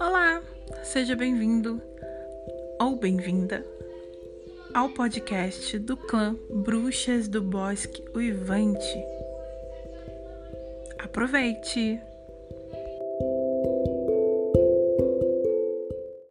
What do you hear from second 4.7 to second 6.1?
ao podcast do